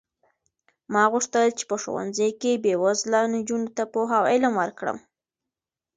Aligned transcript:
ما 0.93 1.03
غوښتل 1.13 1.47
چې 1.57 1.63
په 1.69 1.75
ښوونځي 1.81 2.29
کې 2.41 2.61
بې 2.63 2.73
وزله 2.83 3.21
نجونو 3.35 3.67
ته 3.77 3.83
پوهه 3.93 4.15
او 4.19 4.25
علم 4.31 4.53
ورکړم. 4.61 4.97